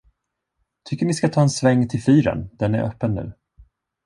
Tycker 0.83 1.05
ni 1.05 1.13
ska 1.13 1.29
ta 1.29 1.41
en 1.41 1.49
sväng 1.49 1.87
till 1.87 2.03
fyren, 2.03 2.49
den 2.53 2.75
är 2.75 2.83
öppen 2.83 3.15
nu. 3.15 3.33